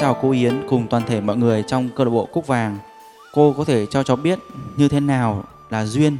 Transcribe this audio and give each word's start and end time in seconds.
Chào 0.00 0.16
cô 0.22 0.30
Yến 0.30 0.66
cùng 0.68 0.86
toàn 0.90 1.02
thể 1.06 1.20
mọi 1.20 1.36
người 1.36 1.62
trong 1.62 1.88
câu 1.96 2.06
lạc 2.06 2.12
bộ 2.12 2.28
Cúc 2.32 2.46
Vàng. 2.46 2.78
Cô 3.32 3.54
có 3.58 3.64
thể 3.64 3.86
cho 3.86 4.02
cháu 4.02 4.16
biết 4.16 4.38
như 4.76 4.88
thế 4.88 5.00
nào 5.00 5.44
là 5.70 5.84
duyên 5.84 6.16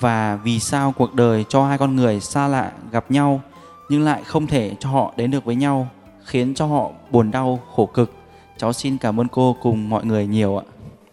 và 0.00 0.36
vì 0.36 0.60
sao 0.60 0.94
cuộc 0.96 1.14
đời 1.14 1.44
cho 1.48 1.66
hai 1.66 1.78
con 1.78 1.96
người 1.96 2.20
xa 2.20 2.48
lạ 2.48 2.72
gặp 2.90 3.10
nhau 3.10 3.40
nhưng 3.88 4.02
lại 4.04 4.22
không 4.24 4.46
thể 4.46 4.74
cho 4.80 4.88
họ 4.88 5.14
đến 5.16 5.30
được 5.30 5.44
với 5.44 5.54
nhau, 5.54 5.88
khiến 6.24 6.54
cho 6.54 6.66
họ 6.66 6.90
buồn 7.10 7.30
đau, 7.30 7.60
khổ 7.74 7.86
cực. 7.86 8.12
Cháu 8.56 8.72
xin 8.72 8.98
cảm 8.98 9.20
ơn 9.20 9.28
cô 9.28 9.56
cùng 9.62 9.90
mọi 9.90 10.04
người 10.04 10.26
nhiều 10.26 10.56
ạ. 10.56 10.64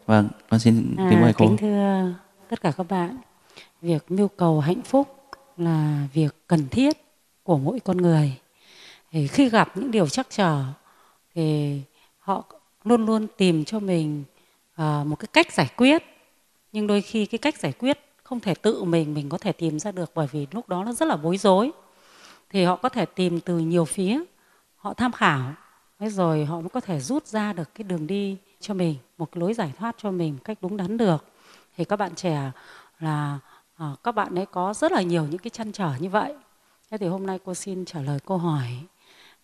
Vâng, 0.05 0.30
con 0.49 0.60
xin 0.60 0.96
kính 0.98 1.18
À, 1.18 1.21
mời 1.21 1.34
cô. 1.34 1.48
kính 1.48 1.58
thưa 1.58 2.13
tất 2.49 2.62
cả 2.62 2.71
các 2.77 2.88
bạn, 2.90 3.18
việc 3.82 4.12
mưu 4.12 4.27
cầu 4.27 4.60
hạnh 4.60 4.82
phúc 4.82 5.08
là 5.58 6.08
việc 6.13 6.35
cần 6.48 6.68
thiết 6.70 6.98
của 7.44 7.58
mỗi 7.58 7.80
con 7.80 7.98
người. 7.98 8.38
Thì 9.12 9.27
khi 9.27 9.49
gặp 9.49 9.71
những 9.76 9.91
điều 9.91 10.08
trắc 10.08 10.27
trở 10.30 10.63
thì 11.35 11.80
họ 12.20 12.45
luôn 12.84 13.05
luôn 13.05 13.27
tìm 13.38 13.66
cho 13.66 13.80
mình 13.80 14.23
uh, 14.81 15.08
một 15.08 15.16
cái 15.20 15.27
cách 15.34 15.54
giải 15.54 15.70
quyết. 15.77 16.04
Nhưng 16.71 16.88
đôi 16.88 17.02
khi 17.02 17.26
cái 17.26 17.38
cách 17.38 17.57
giải 17.57 17.71
quyết 17.71 17.99
không 18.23 18.40
thể 18.40 18.55
tự 18.55 18.84
mình 18.84 19.13
mình 19.13 19.30
có 19.30 19.38
thể 19.38 19.52
tìm 19.52 19.80
ra 19.80 19.91
được 19.91 20.12
bởi 20.16 20.27
vì 20.31 20.48
lúc 20.52 20.70
đó 20.70 20.84
nó 20.84 20.94
rất 20.94 21.05
là 21.07 21.16
bối 21.16 21.38
rối. 21.38 21.71
Thì 22.49 22.63
họ 22.63 22.76
có 22.76 22.90
thể 22.90 23.05
tìm 23.05 23.40
từ 23.40 23.59
nhiều 23.59 23.85
phía, 23.85 24.23
họ 24.76 24.94
tham 24.94 25.12
khảo 25.12 25.54
Thế 26.02 26.09
rồi 26.09 26.45
họ 26.45 26.59
mới 26.59 26.70
có 26.70 26.80
thể 26.80 26.99
rút 26.99 27.27
ra 27.27 27.54
được 27.54 27.76
cái 27.76 27.84
đường 27.84 28.07
đi 28.07 28.38
cho 28.59 28.73
mình, 28.73 28.95
một 29.18 29.32
cái 29.32 29.40
lối 29.40 29.54
giải 29.54 29.74
thoát 29.77 29.96
cho 29.98 30.12
mình 30.12 30.37
cách 30.43 30.57
đúng 30.62 30.77
đắn 30.77 30.98
được. 30.98 31.26
Thì 31.77 31.85
các 31.85 31.96
bạn 31.96 32.15
trẻ 32.15 32.52
là 32.99 33.40
à, 33.77 33.96
các 34.04 34.12
bạn 34.12 34.35
ấy 34.35 34.46
có 34.46 34.74
rất 34.74 34.91
là 34.91 35.02
nhiều 35.02 35.26
những 35.26 35.37
cái 35.37 35.49
chăn 35.49 35.71
trở 35.71 35.93
như 35.99 36.09
vậy. 36.09 36.35
Thế 36.91 36.98
thì 36.98 37.07
hôm 37.07 37.26
nay 37.26 37.40
cô 37.46 37.54
xin 37.54 37.85
trả 37.85 38.02
lời 38.02 38.20
câu 38.26 38.37
hỏi. 38.37 38.68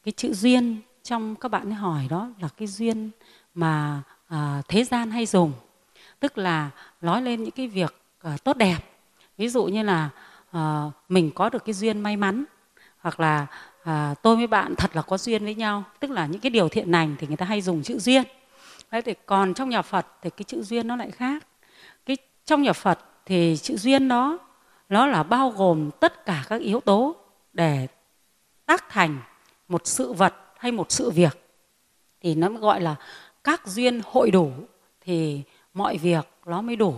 Cái 0.03 0.11
chữ 0.11 0.33
duyên 0.33 0.81
trong 1.08 1.36
các 1.36 1.50
bạn 1.50 1.69
ấy 1.69 1.73
hỏi 1.73 2.08
đó 2.09 2.30
là 2.39 2.50
cái 2.58 2.67
duyên 2.67 3.09
mà 3.53 4.02
à, 4.27 4.61
thế 4.67 4.83
gian 4.83 5.11
hay 5.11 5.25
dùng. 5.25 5.53
Tức 6.19 6.38
là 6.38 6.69
nói 7.02 7.22
lên 7.22 7.44
những 7.44 7.52
cái 7.52 7.67
việc 7.67 8.02
à, 8.23 8.38
tốt 8.44 8.58
đẹp. 8.58 8.77
Ví 9.38 9.49
dụ 9.49 9.66
như 9.66 9.83
là 9.83 10.09
à, 10.52 10.83
mình 11.09 11.31
có 11.36 11.49
được 11.49 11.66
cái 11.66 11.73
duyên 11.73 11.99
may 11.99 12.17
mắn 12.17 12.44
hoặc 12.97 13.19
là 13.19 13.47
à, 13.83 14.16
tôi 14.22 14.36
với 14.36 14.47
bạn 14.47 14.75
thật 14.75 14.95
là 14.95 15.02
có 15.02 15.17
duyên 15.17 15.44
với 15.44 15.55
nhau 15.55 15.83
tức 15.99 16.11
là 16.11 16.25
những 16.25 16.41
cái 16.41 16.49
điều 16.49 16.69
thiện 16.69 16.91
lành 16.91 17.16
thì 17.19 17.27
người 17.27 17.38
ta 17.38 17.45
hay 17.45 17.61
dùng 17.61 17.83
chữ 17.83 17.99
duyên 17.99 18.23
Đấy, 18.92 19.02
thì 19.02 19.14
còn 19.25 19.53
trong 19.53 19.69
nhà 19.69 19.81
Phật 19.81 20.05
thì 20.21 20.30
cái 20.30 20.44
chữ 20.44 20.64
duyên 20.64 20.88
nó 20.88 20.95
lại 20.95 21.11
khác 21.11 21.47
cái 22.05 22.17
trong 22.45 22.61
nhà 22.61 22.73
Phật 22.73 22.99
thì 23.25 23.58
chữ 23.58 23.77
duyên 23.77 24.08
đó 24.08 24.38
nó 24.89 25.08
là 25.08 25.23
bao 25.23 25.49
gồm 25.49 25.92
tất 25.99 26.25
cả 26.25 26.44
các 26.49 26.61
yếu 26.61 26.80
tố 26.80 27.16
để 27.53 27.88
tác 28.66 28.89
thành 28.89 29.19
một 29.67 29.88
sự 29.88 30.14
vật 30.14 30.33
hay 30.59 30.72
một 30.72 30.91
sự 30.91 31.09
việc 31.11 31.38
thì 32.22 32.36
nó 32.36 32.50
mới 32.50 32.58
gọi 32.58 32.81
là 32.81 32.95
các 33.44 33.67
duyên 33.67 34.02
hội 34.05 34.31
đủ 34.31 34.52
thì 35.02 35.41
mọi 35.73 35.97
việc 35.97 36.27
nó 36.45 36.61
mới 36.61 36.75
đủ. 36.75 36.94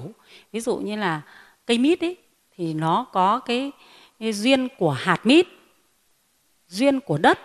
Ví 0.51 0.59
dụ 0.59 0.77
như 0.77 0.95
là 0.95 1.21
cây 1.65 1.77
mít 1.77 2.01
ấy 2.01 2.17
thì 2.55 2.73
nó 2.73 3.05
có 3.11 3.39
cái, 3.39 3.71
cái 4.19 4.33
duyên 4.33 4.67
của 4.77 4.91
hạt 4.91 5.25
mít 5.25 5.47
duyên 6.67 6.99
của 6.99 7.17
đất 7.17 7.39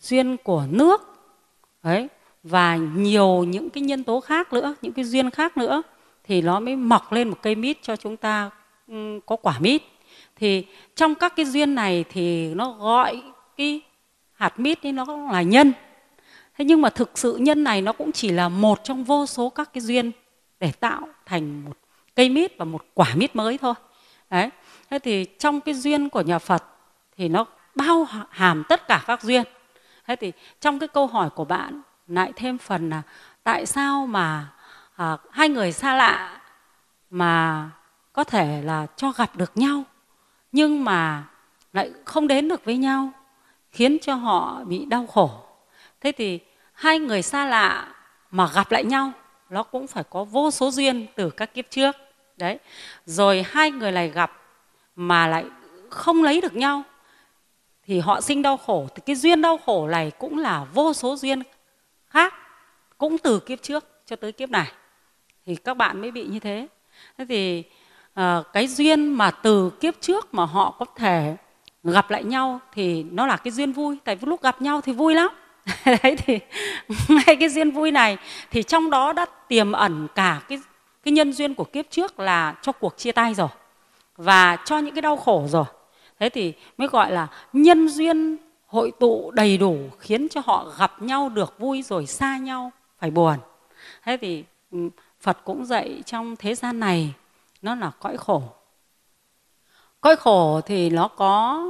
duyên 0.00 0.36
của 0.36 0.64
nước 0.70 1.02
đấy 1.82 2.08
và 2.42 2.76
nhiều 2.76 3.44
những 3.44 3.70
cái 3.70 3.82
nhân 3.82 4.04
tố 4.04 4.20
khác 4.20 4.52
nữa 4.52 4.74
những 4.82 4.92
cái 4.92 5.04
duyên 5.04 5.30
khác 5.30 5.56
nữa 5.56 5.82
thì 6.24 6.42
nó 6.42 6.60
mới 6.60 6.76
mọc 6.76 7.12
lên 7.12 7.28
một 7.28 7.36
cây 7.42 7.54
mít 7.54 7.78
cho 7.82 7.96
chúng 7.96 8.16
ta 8.16 8.50
có 9.26 9.36
quả 9.36 9.58
mít. 9.58 9.82
Thì 10.36 10.66
trong 10.96 11.14
các 11.14 11.36
cái 11.36 11.46
duyên 11.46 11.74
này 11.74 12.04
thì 12.10 12.54
nó 12.54 12.70
gọi 12.70 13.22
cái 13.56 13.80
hạt 14.36 14.60
mít 14.60 14.82
ấy 14.82 14.92
nó 14.92 15.04
là 15.32 15.42
nhân. 15.42 15.72
Thế 16.58 16.64
nhưng 16.64 16.80
mà 16.80 16.90
thực 16.90 17.18
sự 17.18 17.36
nhân 17.36 17.64
này 17.64 17.82
nó 17.82 17.92
cũng 17.92 18.12
chỉ 18.12 18.30
là 18.30 18.48
một 18.48 18.84
trong 18.84 19.04
vô 19.04 19.26
số 19.26 19.50
các 19.50 19.72
cái 19.72 19.80
duyên 19.80 20.12
để 20.60 20.72
tạo 20.72 21.08
thành 21.26 21.64
một 21.64 21.76
cây 22.14 22.28
mít 22.28 22.52
và 22.58 22.64
một 22.64 22.84
quả 22.94 23.14
mít 23.14 23.36
mới 23.36 23.58
thôi. 23.58 23.74
Đấy. 24.30 24.50
Thế 24.90 24.98
thì 24.98 25.24
trong 25.38 25.60
cái 25.60 25.74
duyên 25.74 26.08
của 26.08 26.20
nhà 26.20 26.38
phật 26.38 26.64
thì 27.16 27.28
nó 27.28 27.46
bao 27.74 28.06
hàm 28.30 28.64
tất 28.68 28.88
cả 28.88 29.04
các 29.06 29.22
duyên. 29.22 29.42
Thế 30.06 30.16
thì 30.16 30.32
trong 30.60 30.78
cái 30.78 30.88
câu 30.88 31.06
hỏi 31.06 31.30
của 31.30 31.44
bạn 31.44 31.80
lại 32.08 32.32
thêm 32.36 32.58
phần 32.58 32.90
là 32.90 33.02
tại 33.42 33.66
sao 33.66 34.06
mà 34.06 34.52
à, 34.96 35.16
hai 35.30 35.48
người 35.48 35.72
xa 35.72 35.94
lạ 35.94 36.40
mà 37.10 37.70
có 38.12 38.24
thể 38.24 38.62
là 38.62 38.86
cho 38.96 39.12
gặp 39.12 39.36
được 39.36 39.52
nhau 39.54 39.84
nhưng 40.52 40.84
mà 40.84 41.24
lại 41.72 41.90
không 42.04 42.28
đến 42.28 42.48
được 42.48 42.64
với 42.64 42.76
nhau? 42.76 43.10
Khiến 43.76 43.98
cho 43.98 44.14
họ 44.14 44.64
bị 44.64 44.84
đau 44.84 45.06
khổ. 45.06 45.30
Thế 46.00 46.12
thì 46.12 46.40
hai 46.72 46.98
người 46.98 47.22
xa 47.22 47.46
lạ 47.46 47.94
mà 48.30 48.48
gặp 48.54 48.72
lại 48.72 48.84
nhau 48.84 49.12
nó 49.50 49.62
cũng 49.62 49.86
phải 49.86 50.04
có 50.10 50.24
vô 50.24 50.50
số 50.50 50.70
duyên 50.70 51.06
từ 51.14 51.30
các 51.30 51.54
kiếp 51.54 51.70
trước. 51.70 51.96
Đấy 52.36 52.58
rồi 53.04 53.44
hai 53.48 53.70
người 53.70 53.92
này 53.92 54.08
gặp 54.08 54.32
mà 54.96 55.26
lại 55.26 55.44
không 55.90 56.22
lấy 56.22 56.40
được 56.40 56.56
nhau 56.56 56.82
thì 57.82 57.98
họ 57.98 58.20
sinh 58.20 58.42
đau 58.42 58.56
khổ. 58.56 58.88
Thì 58.94 59.02
cái 59.06 59.16
duyên 59.16 59.42
đau 59.42 59.58
khổ 59.66 59.88
này 59.88 60.10
cũng 60.10 60.38
là 60.38 60.64
vô 60.74 60.92
số 60.92 61.16
duyên 61.16 61.42
khác 62.06 62.34
cũng 62.98 63.18
từ 63.18 63.40
kiếp 63.40 63.62
trước 63.62 63.84
cho 64.06 64.16
tới 64.16 64.32
kiếp 64.32 64.50
này. 64.50 64.72
Thì 65.46 65.56
các 65.56 65.76
bạn 65.76 66.00
mới 66.00 66.10
bị 66.10 66.24
như 66.24 66.38
thế. 66.38 66.68
Thế 67.18 67.24
thì 67.28 67.64
uh, 68.20 68.46
cái 68.52 68.66
duyên 68.66 69.06
mà 69.06 69.30
từ 69.30 69.70
kiếp 69.70 69.94
trước 70.00 70.34
mà 70.34 70.44
họ 70.44 70.70
có 70.78 70.86
thể 70.96 71.36
gặp 71.92 72.10
lại 72.10 72.24
nhau 72.24 72.60
thì 72.72 73.02
nó 73.02 73.26
là 73.26 73.36
cái 73.36 73.50
duyên 73.50 73.72
vui. 73.72 73.98
Tại 74.04 74.16
vì 74.16 74.26
lúc 74.26 74.42
gặp 74.42 74.62
nhau 74.62 74.80
thì 74.80 74.92
vui 74.92 75.14
lắm. 75.14 75.28
Đấy, 75.84 76.16
thì 76.16 76.38
ngay 77.08 77.36
cái 77.36 77.48
duyên 77.48 77.70
vui 77.70 77.90
này 77.90 78.16
thì 78.50 78.62
trong 78.62 78.90
đó 78.90 79.12
đã 79.12 79.26
tiềm 79.48 79.72
ẩn 79.72 80.06
cả 80.14 80.40
cái 80.48 80.58
cái 81.06 81.12
nhân 81.12 81.32
duyên 81.32 81.54
của 81.54 81.64
kiếp 81.64 81.90
trước 81.90 82.20
là 82.20 82.54
cho 82.62 82.72
cuộc 82.72 82.98
chia 82.98 83.12
tay 83.12 83.34
rồi 83.34 83.48
và 84.16 84.56
cho 84.64 84.78
những 84.78 84.94
cái 84.94 85.02
đau 85.02 85.16
khổ 85.16 85.46
rồi. 85.48 85.64
Thế 86.18 86.28
thì 86.28 86.52
mới 86.78 86.88
gọi 86.88 87.12
là 87.12 87.26
nhân 87.52 87.88
duyên 87.88 88.36
hội 88.66 88.92
tụ 89.00 89.30
đầy 89.30 89.58
đủ 89.58 89.76
khiến 89.98 90.28
cho 90.28 90.40
họ 90.44 90.72
gặp 90.78 91.02
nhau 91.02 91.28
được 91.28 91.58
vui 91.58 91.82
rồi 91.82 92.06
xa 92.06 92.38
nhau 92.38 92.70
phải 92.98 93.10
buồn. 93.10 93.36
Thế 94.04 94.18
thì 94.20 94.44
ừ, 94.70 94.78
phật 95.20 95.38
cũng 95.44 95.66
dạy 95.66 96.02
trong 96.06 96.36
thế 96.36 96.54
gian 96.54 96.80
này, 96.80 97.14
nó 97.62 97.74
là 97.74 97.90
cõi 98.00 98.16
khổ 98.16 98.42
cõi 100.06 100.16
khổ 100.16 100.60
thì 100.66 100.90
nó 100.90 101.08
có 101.08 101.64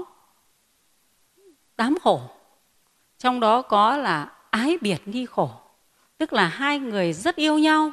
tám 1.76 1.96
khổ. 2.02 2.20
Trong 3.18 3.40
đó 3.40 3.62
có 3.62 3.96
là 3.96 4.28
ái 4.50 4.78
biệt 4.80 5.08
nghi 5.08 5.26
khổ. 5.26 5.50
Tức 6.18 6.32
là 6.32 6.46
hai 6.46 6.78
người 6.78 7.12
rất 7.12 7.36
yêu 7.36 7.58
nhau, 7.58 7.90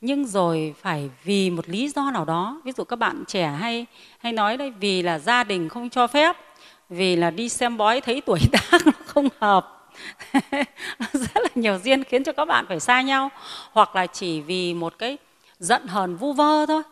nhưng 0.00 0.24
rồi 0.26 0.74
phải 0.82 1.10
vì 1.24 1.50
một 1.50 1.68
lý 1.68 1.88
do 1.88 2.10
nào 2.10 2.24
đó. 2.24 2.60
Ví 2.64 2.72
dụ 2.72 2.84
các 2.84 2.96
bạn 2.96 3.24
trẻ 3.26 3.46
hay 3.46 3.86
hay 4.18 4.32
nói 4.32 4.56
đây 4.56 4.70
vì 4.70 5.02
là 5.02 5.18
gia 5.18 5.44
đình 5.44 5.68
không 5.68 5.90
cho 5.90 6.06
phép, 6.06 6.36
vì 6.88 7.16
là 7.16 7.30
đi 7.30 7.48
xem 7.48 7.76
bói 7.76 8.00
thấy 8.00 8.20
tuổi 8.20 8.40
tác 8.52 8.86
nó 8.86 8.92
không 9.06 9.28
hợp. 9.40 9.90
Rất 11.12 11.36
là 11.36 11.48
nhiều 11.54 11.78
duyên 11.84 12.04
khiến 12.04 12.24
cho 12.24 12.32
các 12.32 12.44
bạn 12.44 12.64
phải 12.68 12.80
xa 12.80 13.02
nhau. 13.02 13.30
Hoặc 13.72 13.96
là 13.96 14.06
chỉ 14.06 14.40
vì 14.40 14.74
một 14.74 14.98
cái 14.98 15.18
giận 15.58 15.86
hờn 15.86 16.16
vu 16.16 16.32
vơ 16.32 16.66
thôi 16.66 16.82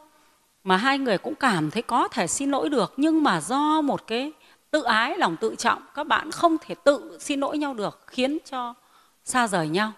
mà 0.65 0.77
hai 0.77 0.99
người 0.99 1.19
cũng 1.19 1.35
cảm 1.35 1.71
thấy 1.71 1.83
có 1.83 2.09
thể 2.09 2.27
xin 2.27 2.51
lỗi 2.51 2.69
được 2.69 2.93
nhưng 2.97 3.23
mà 3.23 3.41
do 3.41 3.81
một 3.81 4.07
cái 4.07 4.33
tự 4.71 4.83
ái 4.83 5.19
lòng 5.19 5.37
tự 5.37 5.55
trọng 5.59 5.83
các 5.95 6.07
bạn 6.07 6.31
không 6.31 6.57
thể 6.59 6.75
tự 6.85 7.19
xin 7.21 7.41
lỗi 7.41 7.59
nhau 7.59 7.75
được 7.75 8.01
khiến 8.07 8.39
cho 8.45 8.75
xa 9.25 9.49
rời 9.49 9.69
nhau. 9.69 9.93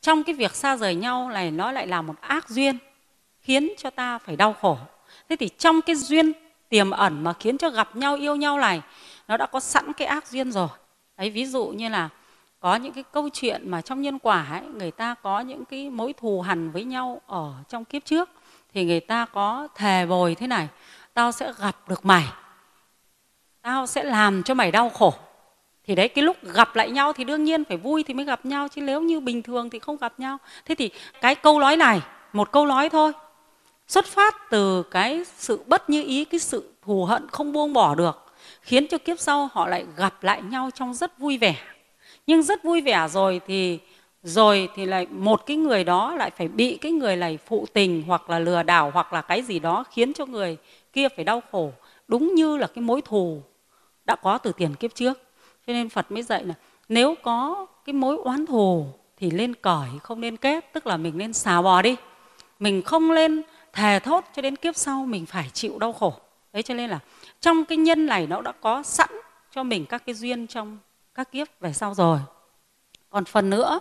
Trong 0.00 0.22
cái 0.24 0.34
việc 0.34 0.54
xa 0.54 0.76
rời 0.76 0.94
nhau 0.94 1.30
này 1.30 1.50
nó 1.50 1.72
lại 1.72 1.86
là 1.86 2.02
một 2.02 2.14
ác 2.20 2.48
duyên 2.48 2.78
khiến 3.40 3.72
cho 3.78 3.90
ta 3.90 4.18
phải 4.18 4.36
đau 4.36 4.52
khổ. 4.52 4.78
Thế 5.28 5.36
thì 5.36 5.48
trong 5.58 5.82
cái 5.82 5.96
duyên 5.96 6.32
tiềm 6.68 6.90
ẩn 6.90 7.24
mà 7.24 7.32
khiến 7.32 7.58
cho 7.58 7.70
gặp 7.70 7.96
nhau 7.96 8.16
yêu 8.16 8.36
nhau 8.36 8.58
này 8.58 8.82
nó 9.28 9.36
đã 9.36 9.46
có 9.46 9.60
sẵn 9.60 9.92
cái 9.92 10.08
ác 10.08 10.26
duyên 10.26 10.52
rồi. 10.52 10.68
Đấy 11.18 11.30
ví 11.30 11.46
dụ 11.46 11.66
như 11.66 11.88
là 11.88 12.08
có 12.60 12.76
những 12.76 12.92
cái 12.92 13.04
câu 13.12 13.28
chuyện 13.32 13.70
mà 13.70 13.80
trong 13.80 14.02
nhân 14.02 14.18
quả 14.18 14.46
ấy, 14.50 14.62
người 14.74 14.90
ta 14.90 15.14
có 15.14 15.40
những 15.40 15.64
cái 15.64 15.90
mối 15.90 16.12
thù 16.12 16.40
hằn 16.40 16.70
với 16.70 16.84
nhau 16.84 17.20
ở 17.26 17.52
trong 17.68 17.84
kiếp 17.84 18.04
trước 18.04 18.30
thì 18.74 18.84
người 18.84 19.00
ta 19.00 19.24
có 19.24 19.68
thề 19.74 20.06
bồi 20.06 20.34
thế 20.34 20.46
này, 20.46 20.68
tao 21.14 21.32
sẽ 21.32 21.52
gặp 21.58 21.88
được 21.88 22.06
mày. 22.06 22.24
Tao 23.62 23.86
sẽ 23.86 24.02
làm 24.02 24.42
cho 24.42 24.54
mày 24.54 24.70
đau 24.70 24.90
khổ. 24.90 25.14
Thì 25.84 25.94
đấy, 25.94 26.08
cái 26.08 26.24
lúc 26.24 26.36
gặp 26.42 26.76
lại 26.76 26.90
nhau 26.90 27.12
thì 27.12 27.24
đương 27.24 27.44
nhiên 27.44 27.64
phải 27.64 27.76
vui 27.76 28.02
thì 28.02 28.14
mới 28.14 28.24
gặp 28.24 28.46
nhau, 28.46 28.68
chứ 28.68 28.80
nếu 28.80 29.00
như 29.00 29.20
bình 29.20 29.42
thường 29.42 29.70
thì 29.70 29.78
không 29.78 29.96
gặp 29.96 30.12
nhau. 30.18 30.38
Thế 30.64 30.74
thì 30.74 30.90
cái 31.20 31.34
câu 31.34 31.60
nói 31.60 31.76
này, 31.76 32.00
một 32.32 32.52
câu 32.52 32.66
nói 32.66 32.88
thôi, 32.88 33.12
xuất 33.88 34.06
phát 34.06 34.50
từ 34.50 34.82
cái 34.82 35.24
sự 35.36 35.60
bất 35.66 35.90
như 35.90 36.02
ý, 36.02 36.24
cái 36.24 36.40
sự 36.40 36.72
thù 36.82 37.04
hận 37.04 37.28
không 37.28 37.52
buông 37.52 37.72
bỏ 37.72 37.94
được, 37.94 38.32
khiến 38.62 38.86
cho 38.86 38.98
kiếp 38.98 39.20
sau 39.20 39.50
họ 39.52 39.68
lại 39.68 39.84
gặp 39.96 40.22
lại 40.22 40.42
nhau 40.42 40.70
trong 40.74 40.94
rất 40.94 41.18
vui 41.18 41.38
vẻ. 41.38 41.56
Nhưng 42.26 42.42
rất 42.42 42.64
vui 42.64 42.80
vẻ 42.80 43.08
rồi 43.10 43.40
thì 43.46 43.78
rồi 44.22 44.68
thì 44.74 44.86
lại 44.86 45.06
một 45.10 45.46
cái 45.46 45.56
người 45.56 45.84
đó 45.84 46.14
lại 46.14 46.30
phải 46.30 46.48
bị 46.48 46.76
cái 46.76 46.92
người 46.92 47.16
này 47.16 47.38
phụ 47.46 47.66
tình 47.72 48.02
hoặc 48.06 48.30
là 48.30 48.38
lừa 48.38 48.62
đảo 48.62 48.90
hoặc 48.94 49.12
là 49.12 49.22
cái 49.22 49.42
gì 49.42 49.58
đó 49.58 49.84
khiến 49.90 50.12
cho 50.12 50.26
người 50.26 50.56
kia 50.92 51.08
phải 51.08 51.24
đau 51.24 51.42
khổ. 51.52 51.72
Đúng 52.08 52.34
như 52.34 52.56
là 52.56 52.66
cái 52.66 52.82
mối 52.82 53.00
thù 53.00 53.42
đã 54.04 54.16
có 54.16 54.38
từ 54.38 54.52
tiền 54.52 54.74
kiếp 54.74 54.94
trước. 54.94 55.22
Cho 55.66 55.72
nên 55.72 55.88
phật 55.88 56.12
mới 56.12 56.22
dạy 56.22 56.44
là 56.44 56.54
nếu 56.88 57.14
có 57.22 57.66
cái 57.84 57.92
mối 57.92 58.16
oán 58.16 58.46
thù 58.46 58.86
thì 59.16 59.30
lên 59.30 59.54
cởi, 59.54 59.88
không 60.02 60.20
nên 60.20 60.36
kết, 60.36 60.72
tức 60.72 60.86
là 60.86 60.96
mình 60.96 61.18
nên 61.18 61.32
xào 61.32 61.62
bò 61.62 61.82
đi. 61.82 61.96
Mình 62.58 62.82
không 62.82 63.10
lên 63.10 63.42
thề 63.72 63.98
thốt 63.98 64.24
cho 64.36 64.42
đến 64.42 64.56
kiếp 64.56 64.76
sau 64.76 65.04
mình 65.06 65.26
phải 65.26 65.50
chịu 65.52 65.78
đau 65.78 65.92
khổ. 65.92 66.14
Đấy, 66.52 66.62
cho 66.62 66.74
nên 66.74 66.90
là 66.90 66.98
trong 67.40 67.64
cái 67.64 67.78
nhân 67.78 68.06
này 68.06 68.26
nó 68.26 68.40
đã 68.40 68.52
có 68.52 68.82
sẵn 68.82 69.08
cho 69.50 69.62
mình 69.62 69.86
các 69.86 70.06
cái 70.06 70.14
duyên 70.14 70.46
trong 70.46 70.78
các 71.14 71.32
kiếp 71.32 71.48
về 71.60 71.72
sau 71.72 71.94
rồi 71.94 72.18
còn 73.12 73.24
phần 73.24 73.50
nữa 73.50 73.80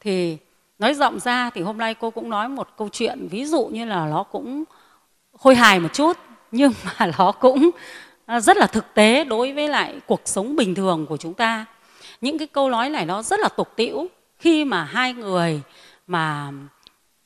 thì 0.00 0.38
nói 0.78 0.94
rộng 0.94 1.20
ra 1.20 1.50
thì 1.50 1.62
hôm 1.62 1.78
nay 1.78 1.94
cô 1.94 2.10
cũng 2.10 2.30
nói 2.30 2.48
một 2.48 2.68
câu 2.76 2.88
chuyện, 2.92 3.28
ví 3.30 3.44
dụ 3.44 3.64
như 3.66 3.84
là 3.84 4.06
nó 4.06 4.22
cũng 4.22 4.64
khôi 5.38 5.54
hài 5.54 5.80
một 5.80 5.88
chút, 5.92 6.16
nhưng 6.52 6.72
mà 6.84 7.10
nó 7.18 7.32
cũng 7.32 7.70
à, 8.26 8.40
rất 8.40 8.56
là 8.56 8.66
thực 8.66 8.94
tế 8.94 9.24
đối 9.24 9.52
với 9.52 9.68
lại 9.68 10.00
cuộc 10.06 10.20
sống 10.24 10.56
bình 10.56 10.74
thường 10.74 11.06
của 11.06 11.16
chúng 11.16 11.34
ta. 11.34 11.64
Những 12.20 12.38
cái 12.38 12.46
câu 12.46 12.70
nói 12.70 12.90
này 12.90 13.06
nó 13.06 13.22
rất 13.22 13.40
là 13.40 13.48
tục 13.48 13.68
tĩu. 13.76 14.06
Khi 14.38 14.64
mà 14.64 14.84
hai 14.84 15.14
người 15.14 15.60
mà 16.06 16.52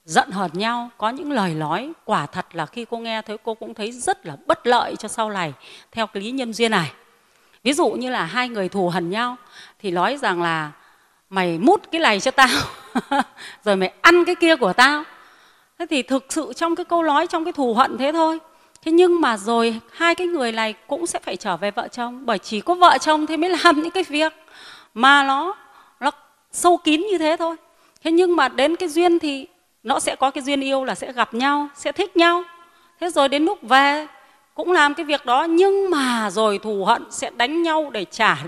giận 0.05 0.31
hờn 0.31 0.51
nhau, 0.55 0.91
có 0.99 1.11
những 1.11 1.33
lời 1.33 1.55
nói, 1.55 1.93
quả 2.05 2.27
thật 2.27 2.47
là 2.53 2.67
khi 2.67 2.85
cô 2.85 2.99
nghe 2.99 3.23
thấy, 3.23 3.39
cô 3.43 3.55
cũng 3.55 3.75
thấy 3.75 3.93
rất 3.93 4.27
là 4.27 4.37
bất 4.47 4.67
lợi 4.67 4.97
cho 4.97 5.09
sau 5.09 5.31
này, 5.31 5.53
theo 5.93 6.07
cái 6.07 6.23
lý 6.23 6.31
nhân 6.31 6.53
duyên 6.53 6.71
này. 6.71 6.93
Ví 7.63 7.73
dụ 7.73 7.91
như 7.91 8.11
là 8.11 8.25
hai 8.25 8.49
người 8.49 8.69
thù 8.69 8.89
hằn 8.89 9.11
nhau, 9.11 9.37
thì 9.79 9.91
nói 9.91 10.17
rằng 10.17 10.43
là 10.43 10.73
mày 11.35 11.59
mút 11.59 11.83
cái 11.93 12.01
này 12.01 12.21
cho 12.21 12.31
tao. 12.31 12.61
Rồi 13.65 13.77
mày 13.77 13.93
ăn 14.01 14.25
cái 14.25 14.35
kia 14.35 14.57
của 14.57 14.73
tao. 14.73 15.03
Thế 15.79 15.87
thì 15.91 16.03
thực 16.03 16.27
sự 16.29 16.53
trong 16.57 16.77
cái 16.77 16.85
câu 16.85 17.03
nói, 17.03 17.27
trong 17.27 17.45
cái 17.45 17.53
thù 17.53 17.75
hận 17.75 17.99
thế 17.99 18.13
thôi. 18.13 18.39
Thế 18.83 18.93
nhưng 18.93 19.21
mà 19.21 19.37
rồi 19.37 19.81
hai 19.93 20.15
cái 20.15 20.27
người 20.27 20.53
này 20.53 20.75
cũng 20.87 21.07
sẽ 21.07 21.19
phải 21.19 21.37
trở 21.37 21.57
về 21.57 21.71
vợ 21.71 21.89
chồng, 21.89 22.27
bởi 22.27 22.39
chỉ 22.39 22.61
có 22.61 22.75
vợ 22.75 22.99
chồng 23.01 23.27
thì 23.27 23.37
mới 23.37 23.51
làm 23.65 23.83
những 23.83 23.91
cái 23.91 24.03
việc 24.03 24.33
mà 24.95 25.23
nó 25.23 25.57
nó 26.01 26.11
sâu 26.53 26.77
kín 26.77 27.01
như 27.01 27.19
thế 27.19 27.37
thôi. 27.39 27.57
Thế 28.05 28.11
nhưng 28.11 28.37
mà 28.37 28.49
đến 28.49 28.77
cái 28.77 28.89
duyên 28.89 29.19
thì 29.19 29.47
nó 29.83 30.01
sẽ 30.01 30.17
có 30.17 30.31
cái 30.31 30.45
duyên 30.45 30.61
yêu 30.61 30.85
là 30.85 30.95
sẽ 30.95 31.13
gặp 31.13 31.35
nhau, 31.35 31.69
sẽ 31.75 31.93
thích 31.93 32.17
nhau. 32.17 32.43
Thế 33.01 33.11
rồi 33.11 33.29
đến 33.29 33.45
lúc 33.45 33.59
về 33.63 34.07
cũng 34.55 34.73
làm 34.73 34.95
cái 34.95 35.07
việc 35.07 35.27
đó, 35.27 35.45
nhưng 35.45 35.91
mà 35.91 36.31
rồi 36.31 36.59
thù 36.59 36.85
hận 36.85 37.05
sẽ 37.11 37.31
đánh 37.37 37.63
nhau 37.63 37.91
để 37.93 38.05
trả 38.05 38.39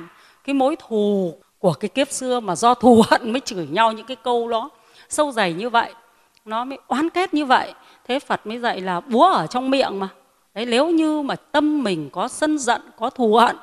cái 0.45 0.55
mối 0.55 0.77
thù 0.77 1.35
của 1.67 1.73
cái 1.73 1.89
kiếp 1.89 2.11
xưa 2.11 2.41
mà 2.41 2.57
do 2.57 2.75
thù 2.75 3.03
hận 3.11 3.33
mới 3.33 3.41
chửi 3.41 3.67
nhau 3.67 3.93
những 3.93 4.07
cái 4.07 4.17
câu 4.17 4.49
đó, 4.49 4.71
sâu 5.09 5.33
dày 5.33 5.53
như 5.53 5.71
vậy, 5.71 5.95
nó 6.45 6.65
mới 6.65 6.79
oán 6.87 7.11
kết 7.11 7.35
như 7.35 7.45
vậy. 7.45 7.75
Thế 8.09 8.19
phật 8.19 8.47
mới 8.47 8.59
dạy 8.59 8.81
là 8.81 9.01
búa 9.01 9.27
ở 9.27 9.47
trong 9.47 9.71
miệng 9.71 10.01
mà. 10.01 10.09
Đấy, 10.55 10.67
nếu 10.67 10.91
như 10.91 11.23
mà 11.23 11.37
tâm 11.37 11.83
mình 11.85 12.11
có 12.13 12.29
sân 12.29 12.59
giận, 12.59 12.83
có 12.99 13.11
thù 13.11 13.35
hận, 13.37 13.57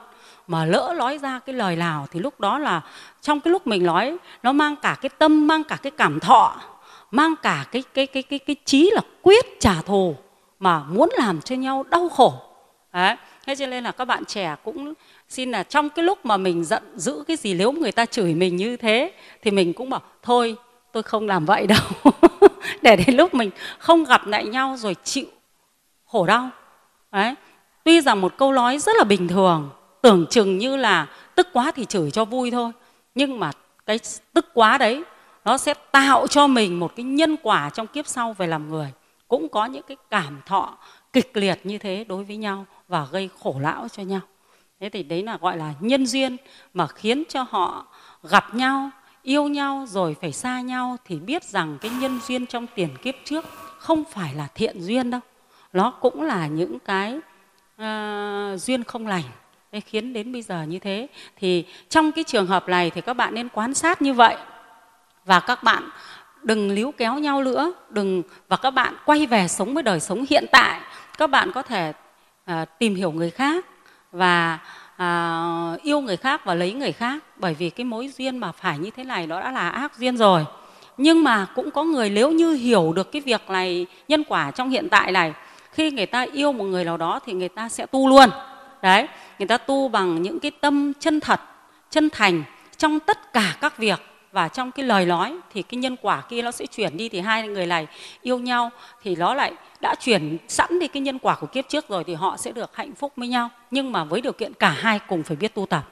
mà 0.48 0.66
lỡ 0.66 0.94
nói 0.98 1.18
ra 1.18 1.40
cái 1.46 1.56
lời 1.56 1.76
nào 1.76 2.08
thì 2.12 2.20
lúc 2.20 2.40
đó 2.40 2.60
là 2.60 2.82
trong 3.22 3.40
cái 3.40 3.52
lúc 3.52 3.68
mình 3.68 3.84
nói 3.84 4.18
nó 4.44 4.52
mang 4.52 4.76
cả 4.76 4.98
cái 5.02 5.10
tâm, 5.18 5.48
mang 5.48 5.64
cả 5.64 5.76
cái 5.76 5.92
cảm 5.92 6.20
thọ, 6.20 6.56
mang 7.12 7.36
cả 7.42 7.66
cái 7.72 7.84
cái 7.94 8.08
cái 8.08 8.24
cái 8.24 8.40
cái 8.40 8.56
trí 8.66 8.92
là 8.94 9.02
quyết 9.22 9.46
trả 9.60 9.82
thù 9.86 10.16
mà 10.60 10.80
muốn 10.80 11.10
làm 11.18 11.42
cho 11.42 11.56
nhau 11.56 11.84
đau 11.90 12.10
khổ. 12.10 12.34
Đấy, 12.94 13.16
thế 13.46 13.56
cho 13.56 13.68
nên 13.68 13.84
là 13.84 13.92
các 13.92 14.06
bạn 14.06 14.26
trẻ 14.26 14.56
cũng 14.64 14.94
xin 15.34 15.52
là 15.52 15.64
trong 15.64 15.90
cái 15.90 16.06
lúc 16.06 16.26
mà 16.26 16.38
mình 16.38 16.64
giận 16.64 16.84
giữ 16.96 17.24
cái 17.28 17.38
gì, 17.38 17.54
nếu 17.54 17.72
người 17.72 17.92
ta 17.92 18.06
chửi 18.06 18.34
mình 18.34 18.56
như 18.56 18.78
thế, 18.78 19.12
thì 19.42 19.52
mình 19.52 19.74
cũng 19.74 19.90
bảo, 19.90 20.02
thôi, 20.24 20.56
tôi 20.92 21.04
không 21.04 21.28
làm 21.28 21.46
vậy 21.46 21.68
đâu. 21.68 22.12
Để 22.82 22.96
đến 22.96 23.16
lúc 23.16 23.34
mình 23.34 23.50
không 23.80 24.04
gặp 24.04 24.28
lại 24.28 24.46
nhau 24.46 24.76
rồi 24.78 24.96
chịu 25.04 25.26
khổ 26.06 26.26
đau. 26.26 26.50
Đấy. 27.12 27.36
Tuy 27.84 28.02
rằng 28.02 28.22
một 28.22 28.38
câu 28.38 28.54
nói 28.54 28.80
rất 28.80 28.96
là 28.98 29.04
bình 29.04 29.28
thường, 29.28 29.70
tưởng 30.02 30.26
chừng 30.30 30.58
như 30.58 30.76
là 30.76 31.08
tức 31.36 31.48
quá 31.54 31.72
thì 31.76 31.86
chửi 31.86 32.12
cho 32.12 32.26
vui 32.26 32.52
thôi, 32.52 32.72
nhưng 33.16 33.40
mà 33.40 33.52
cái 33.86 34.00
tức 34.34 34.46
quá 34.54 34.78
đấy, 34.78 35.04
nó 35.46 35.58
sẽ 35.58 35.74
tạo 35.92 36.28
cho 36.28 36.48
mình 36.48 36.80
một 36.80 36.96
cái 36.96 37.04
nhân 37.04 37.36
quả 37.44 37.70
trong 37.70 37.88
kiếp 37.88 38.08
sau 38.08 38.34
về 38.34 38.48
làm 38.48 38.70
người. 38.70 38.92
Cũng 39.28 39.50
có 39.50 39.66
những 39.66 39.84
cái 39.88 39.98
cảm 40.10 40.42
thọ 40.46 40.78
kịch 41.14 41.38
liệt 41.38 41.60
như 41.64 41.78
thế 41.78 42.06
đối 42.08 42.24
với 42.24 42.38
nhau 42.38 42.66
và 42.88 43.08
gây 43.12 43.30
khổ 43.44 43.56
lão 43.60 43.88
cho 43.90 44.04
nhau 44.04 44.22
thế 44.84 44.90
thì 44.90 45.04
đấy 45.04 45.24
là 45.24 45.38
gọi 45.38 45.58
là 45.58 45.74
nhân 45.80 46.06
duyên 46.06 46.38
mà 46.74 46.88
khiến 46.88 47.24
cho 47.30 47.46
họ 47.50 47.86
gặp 48.24 48.56
nhau 48.56 48.90
yêu 49.22 49.48
nhau 49.48 49.86
rồi 49.88 50.16
phải 50.22 50.32
xa 50.32 50.62
nhau 50.62 50.98
thì 51.06 51.20
biết 51.20 51.44
rằng 51.44 51.78
cái 51.82 51.92
nhân 51.92 52.20
duyên 52.28 52.46
trong 52.46 52.68
tiền 52.76 52.90
kiếp 53.02 53.16
trước 53.26 53.46
không 53.78 54.04
phải 54.12 54.34
là 54.34 54.48
thiện 54.56 54.82
duyên 54.82 55.12
đâu. 55.12 55.22
Nó 55.74 55.92
cũng 55.92 56.22
là 56.22 56.48
những 56.48 56.80
cái 56.80 57.20
uh, 57.82 58.62
duyên 58.62 58.84
không 58.84 59.08
lành. 59.08 59.24
Thế 59.72 59.80
khiến 59.80 60.14
đến 60.14 60.32
bây 60.32 60.42
giờ 60.42 60.64
như 60.64 60.80
thế. 60.80 61.08
Thì 61.36 61.66
trong 61.90 62.12
cái 62.12 62.24
trường 62.24 62.48
hợp 62.48 62.70
này 62.70 62.90
thì 62.90 63.02
các 63.02 63.14
bạn 63.14 63.34
nên 63.34 63.50
quan 63.50 63.74
sát 63.74 64.02
như 64.02 64.14
vậy. 64.14 64.36
Và 65.26 65.40
các 65.40 65.64
bạn 65.64 65.90
đừng 66.44 66.72
líu 66.72 66.92
kéo 66.92 67.20
nhau 67.20 67.44
nữa 67.44 67.74
đừng 67.90 68.24
và 68.48 68.58
các 68.58 68.72
bạn 68.72 68.96
quay 69.06 69.26
về 69.26 69.48
sống 69.48 69.74
với 69.74 69.84
đời 69.84 70.00
sống 70.00 70.26
hiện 70.30 70.46
tại. 70.52 70.82
Các 71.18 71.30
bạn 71.30 71.52
có 71.52 71.62
thể 71.62 71.94
uh, 72.52 72.56
tìm 72.80 72.96
hiểu 72.96 73.12
người 73.12 73.30
khác 73.30 73.66
và 74.14 74.60
à, 74.98 75.78
yêu 75.84 76.02
người 76.02 76.18
khác 76.18 76.46
và 76.46 76.54
lấy 76.54 76.74
người 76.74 76.92
khác. 76.92 77.24
Bởi 77.38 77.54
vì 77.54 77.70
cái 77.70 77.86
mối 77.86 78.08
duyên 78.18 78.38
mà 78.38 78.52
phải 78.52 78.78
như 78.78 78.90
thế 78.96 79.04
này 79.04 79.28
nó 79.28 79.40
đã 79.40 79.52
là 79.52 79.70
ác 79.70 79.98
duyên 79.98 80.18
rồi. 80.18 80.46
Nhưng 80.98 81.24
mà 81.24 81.46
cũng 81.56 81.72
có 81.72 81.84
người 81.84 82.10
nếu 82.10 82.32
như 82.32 82.54
hiểu 82.54 82.94
được 82.96 83.12
cái 83.12 83.22
việc 83.22 83.50
này 83.50 83.86
nhân 84.08 84.24
quả 84.24 84.52
trong 84.52 84.70
hiện 84.70 84.90
tại 84.90 85.12
này 85.12 85.34
khi 85.72 85.92
người 85.92 86.06
ta 86.06 86.26
yêu 86.34 86.52
một 86.52 86.64
người 86.64 86.86
nào 86.86 86.98
đó 86.98 87.20
thì 87.26 87.34
người 87.34 87.50
ta 87.50 87.70
sẽ 87.70 87.86
tu 87.86 88.10
luôn. 88.10 88.30
Đấy 88.82 89.08
người 89.40 89.48
ta 89.48 89.58
tu 89.58 89.88
bằng 89.88 90.22
những 90.22 90.40
cái 90.40 90.52
tâm 90.62 90.94
chân 91.00 91.20
thật 91.20 91.42
chân 91.90 92.10
thành 92.10 92.44
trong 92.78 93.00
tất 93.00 93.34
cả 93.34 93.56
các 93.62 93.78
việc 93.78 94.13
và 94.34 94.48
trong 94.48 94.72
cái 94.72 94.86
lời 94.86 95.06
nói 95.06 95.36
thì 95.54 95.62
cái 95.62 95.78
nhân 95.78 95.96
quả 96.02 96.22
kia 96.30 96.42
nó 96.42 96.52
sẽ 96.52 96.66
chuyển 96.66 96.98
đi 96.98 97.10
thì 97.10 97.20
hai 97.20 97.48
người 97.48 97.66
này 97.66 97.88
yêu 98.22 98.40
nhau 98.40 98.70
thì 99.04 99.16
nó 99.16 99.34
lại 99.34 99.54
đã 99.82 99.96
chuyển 100.00 100.38
sẵn 100.48 100.80
đi 100.80 100.88
cái 100.88 101.02
nhân 101.02 101.20
quả 101.20 101.36
của 101.36 101.48
kiếp 101.48 101.66
trước 101.70 101.90
rồi 101.90 102.04
thì 102.04 102.14
họ 102.14 102.38
sẽ 102.38 102.52
được 102.52 102.72
hạnh 102.74 102.96
phúc 102.96 103.14
với 103.16 103.28
nhau. 103.28 103.50
Nhưng 103.72 103.92
mà 103.92 104.04
với 104.04 104.22
điều 104.22 104.34
kiện 104.34 104.54
cả 104.54 104.70
hai 104.70 105.00
cùng 105.08 105.24
phải 105.24 105.38
biết 105.38 105.56
tu 105.56 105.66
tập. 105.66 105.90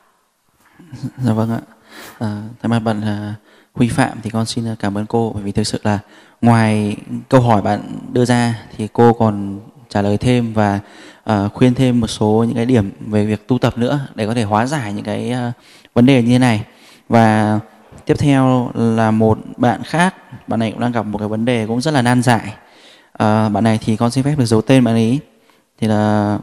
Dạ 1.18 1.34
vâng 1.34 1.52
ạ. 1.52 1.62
À, 2.20 2.42
thay 2.62 2.70
mặt 2.70 2.80
bạn 2.80 3.02
à, 3.02 3.36
huy 3.74 3.90
phạm 3.90 4.18
thì 4.24 4.30
con 4.30 4.46
xin 4.46 4.68
à, 4.68 4.76
cảm 4.80 4.98
ơn 4.98 5.06
cô 5.06 5.32
bởi 5.34 5.44
vì 5.44 5.52
thực 5.52 5.64
sự 5.64 5.80
là 5.84 6.00
ngoài 6.42 6.96
câu 7.30 7.42
hỏi 7.42 7.62
bạn 7.62 7.82
đưa 8.12 8.26
ra 8.26 8.56
thì 8.78 8.88
cô 8.94 9.14
còn 9.14 9.60
trả 9.90 10.02
lời 10.02 10.18
thêm 10.18 10.54
và 10.54 10.80
uh, 11.30 11.54
khuyên 11.54 11.74
thêm 11.74 12.00
một 12.00 12.08
số 12.08 12.46
những 12.48 12.56
cái 12.56 12.66
điểm 12.66 12.92
về 13.00 13.26
việc 13.26 13.48
tu 13.48 13.58
tập 13.58 13.78
nữa 13.78 14.00
để 14.16 14.28
có 14.28 14.34
thể 14.34 14.44
hóa 14.44 14.66
giải 14.66 14.94
những 14.94 15.06
cái 15.06 15.34
uh, 15.50 15.54
vấn 15.94 16.06
đề 16.06 16.24
như 16.24 16.30
thế 16.30 16.40
này. 16.40 16.64
Và 17.10 17.60
tiếp 18.06 18.18
theo 18.20 18.72
là 18.74 19.12
một 19.12 19.38
bạn 19.58 19.84
khác. 19.84 20.16
Bạn 20.48 20.60
này 20.60 20.72
cũng 20.72 20.80
đang 20.80 20.92
gặp 20.92 21.06
một 21.06 21.18
cái 21.18 21.28
vấn 21.28 21.46
đề 21.46 21.68
cũng 21.68 21.82
rất 21.82 21.94
là 21.94 22.02
nan 22.02 22.22
giải. 22.22 22.54
À, 23.14 23.50
bạn 23.50 23.64
này 23.64 23.80
thì 23.86 23.96
con 23.96 24.12
xin 24.12 24.24
phép 24.24 24.36
được 24.38 24.46
giấu 24.46 24.62
tên 24.62 24.84
bạn 24.84 24.96
ấy. 24.96 25.20
Thì 25.80 25.88
là 25.88 26.38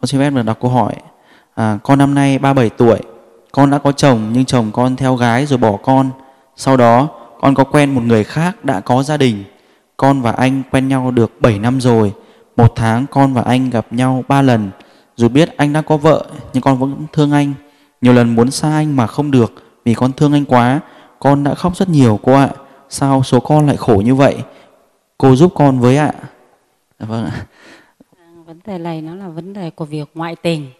con 0.00 0.06
xin 0.06 0.20
phép 0.20 0.30
được 0.30 0.42
đọc 0.42 0.58
câu 0.60 0.70
hỏi. 0.70 0.92
À, 1.54 1.78
con 1.82 1.98
năm 1.98 2.14
nay 2.14 2.38
37 2.38 2.70
tuổi. 2.70 2.98
Con 3.52 3.70
đã 3.70 3.78
có 3.78 3.92
chồng 3.92 4.30
nhưng 4.32 4.44
chồng 4.44 4.70
con 4.72 4.96
theo 4.96 5.16
gái 5.16 5.46
rồi 5.46 5.58
bỏ 5.58 5.76
con. 5.76 6.10
Sau 6.56 6.76
đó 6.76 7.08
con 7.40 7.54
có 7.54 7.64
quen 7.64 7.94
một 7.94 8.02
người 8.02 8.24
khác 8.24 8.64
đã 8.64 8.80
có 8.80 9.02
gia 9.02 9.16
đình. 9.16 9.44
Con 9.96 10.22
và 10.22 10.32
anh 10.32 10.62
quen 10.70 10.88
nhau 10.88 11.10
được 11.10 11.32
7 11.40 11.58
năm 11.58 11.80
rồi. 11.80 12.12
Một 12.56 12.72
tháng 12.76 13.06
con 13.10 13.34
và 13.34 13.42
anh 13.42 13.70
gặp 13.70 13.86
nhau 13.90 14.24
ba 14.28 14.42
lần. 14.42 14.70
Dù 15.16 15.28
biết 15.28 15.56
anh 15.56 15.72
đã 15.72 15.82
có 15.82 15.96
vợ 15.96 16.26
nhưng 16.52 16.62
con 16.62 16.78
vẫn 16.78 17.06
thương 17.12 17.32
anh. 17.32 17.52
Nhiều 18.00 18.12
lần 18.12 18.34
muốn 18.34 18.50
xa 18.50 18.70
anh 18.70 18.96
mà 18.96 19.06
không 19.06 19.30
được 19.30 19.52
vì 19.84 19.94
con 19.94 20.12
thương 20.12 20.32
anh 20.32 20.44
quá 20.44 20.80
con 21.18 21.44
đã 21.44 21.54
khóc 21.54 21.76
rất 21.76 21.88
nhiều 21.88 22.20
cô 22.22 22.32
ạ. 22.32 22.50
Sao 22.88 23.22
số 23.22 23.40
con 23.40 23.66
lại 23.66 23.76
khổ 23.76 24.02
như 24.04 24.14
vậy? 24.14 24.36
Cô 25.18 25.36
giúp 25.36 25.52
con 25.54 25.80
với 25.80 25.96
ạ. 25.96 26.12
Dạ 26.98 27.06
vâng 27.06 27.24
ạ. 27.24 27.46
Vâng, 28.16 28.44
vấn 28.44 28.60
đề 28.66 28.78
này 28.78 29.02
nó 29.02 29.14
là 29.14 29.28
vấn 29.28 29.52
đề 29.52 29.70
của 29.70 29.84
việc 29.84 30.10
ngoại 30.14 30.36
tình. 30.36 30.70